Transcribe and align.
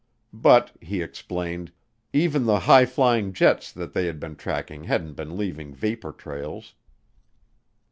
But, 0.33 0.71
he 0.81 1.03
explained, 1.03 1.71
even 2.11 2.45
the 2.47 2.61
high 2.61 2.87
flying 2.87 3.33
jets 3.33 3.71
that 3.71 3.93
they 3.93 4.07
had 4.07 4.19
been 4.19 4.35
tracking 4.35 4.85
hadn't 4.85 5.13
been 5.13 5.37
leaving 5.37 5.75
vapor 5.75 6.13
trails. 6.13 6.73